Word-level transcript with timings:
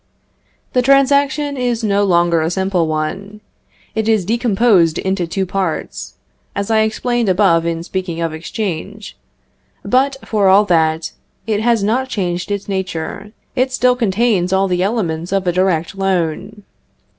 The 0.73 0.81
transaction 0.81 1.55
is 1.57 1.83
no 1.83 2.03
longer 2.03 2.41
a 2.41 2.49
simple 2.49 2.87
one; 2.87 3.39
it 3.93 4.09
is 4.09 4.25
decomposed 4.25 4.97
into 4.97 5.27
two 5.27 5.45
parts, 5.45 6.15
as 6.55 6.71
I 6.71 6.79
explained 6.79 7.29
above 7.29 7.67
in 7.67 7.83
speaking 7.83 8.19
of 8.19 8.33
exchange. 8.33 9.15
But, 9.85 10.15
for 10.25 10.47
all 10.47 10.65
that, 10.65 11.11
it 11.45 11.59
has 11.59 11.83
not 11.83 12.09
changed 12.09 12.49
its 12.49 12.67
nature; 12.67 13.31
it 13.55 13.71
still 13.71 13.95
contains 13.95 14.51
all 14.51 14.67
the 14.67 14.81
elements 14.81 15.31
of 15.31 15.45
a 15.45 15.51
direct 15.51 15.95
loan. 15.95 16.63